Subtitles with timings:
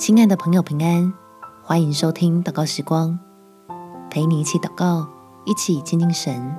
[0.00, 1.12] 亲爱的朋友，平安！
[1.62, 3.18] 欢迎收听祷告时光，
[4.08, 5.06] 陪你一起祷告，
[5.44, 6.56] 一起亲近神，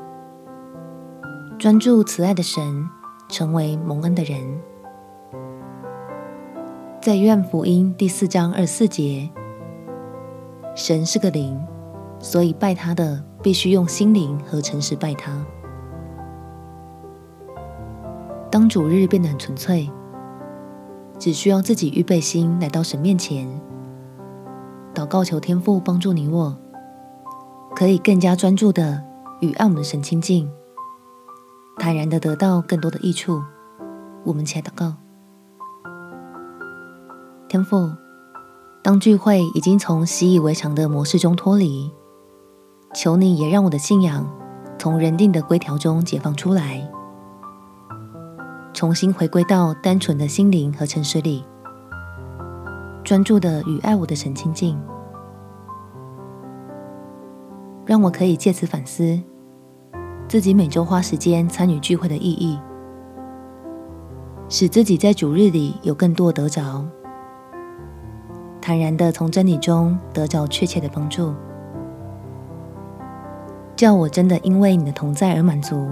[1.58, 2.88] 专注慈爱的神，
[3.28, 4.40] 成为蒙恩的人。
[7.02, 9.28] 在约翰福音第四章二四节，
[10.76, 11.60] 神是个灵，
[12.20, 15.44] 所以拜他的必须用心灵和诚实拜他。
[18.52, 19.90] 当主日变得很纯粹，
[21.22, 23.48] 只需要自己预备心来到神面前，
[24.92, 26.58] 祷告求天父帮助你我，
[27.76, 29.04] 可以更加专注的
[29.40, 30.50] 与爱我们神亲近，
[31.78, 33.40] 坦然的得到更多的益处。
[34.24, 34.96] 我们起来祷告，
[37.48, 37.92] 天父，
[38.82, 41.92] 当聚会已经从习以为常的模式中脱离，
[42.96, 44.28] 求你也让我的信仰
[44.80, 46.90] 从人定的规条中解放出来。
[48.82, 51.46] 重新回归到单纯的心灵和城市里，
[53.04, 54.76] 专注的与爱我的神亲近，
[57.86, 59.22] 让我可以借此反思
[60.28, 62.60] 自己每周花时间参与聚会的意义，
[64.50, 66.84] 使自己在主日里有更多得着，
[68.60, 71.36] 坦然的从真理中得着确切的帮助，
[73.76, 75.88] 叫我真的因为你的同在而满足，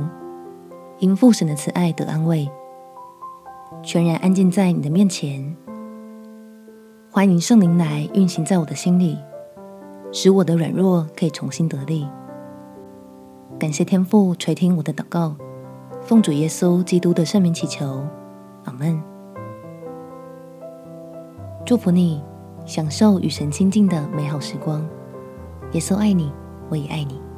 [0.97, 2.49] 因父神的慈爱得安慰。
[3.81, 5.55] 全然安静在你的面前，
[7.09, 9.17] 欢迎圣灵来运行在我的心里，
[10.11, 12.05] 使我的软弱可以重新得力。
[13.57, 15.35] 感谢天父垂听我的祷告，
[16.01, 18.05] 奉主耶稣基督的圣名祈求，
[18.65, 19.01] 阿门。
[21.65, 22.21] 祝福你，
[22.65, 24.85] 享受与神亲近的美好时光。
[25.71, 26.31] 耶稣爱你，
[26.69, 27.28] 我也爱你。